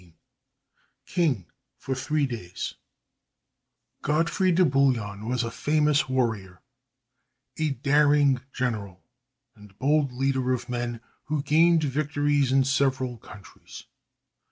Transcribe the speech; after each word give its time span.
]King 1.15 1.45
for 1.77 1.93
Three 1.93 2.25
Days 2.25 2.73
Godfrey 4.01 4.51
de 4.51 4.65
Bouillon 4.65 5.29
was 5.29 5.43
a 5.43 5.51
famous 5.51 6.09
warrior, 6.09 6.59
a 7.57 7.69
daring 7.69 8.41
general 8.51 9.03
and 9.55 9.77
bold 9.77 10.11
leader 10.11 10.53
of 10.53 10.67
men, 10.69 11.01
who 11.25 11.43
gained 11.43 11.83
victories 11.83 12.51
in 12.51 12.63
several 12.63 13.19
countries. 13.19 13.83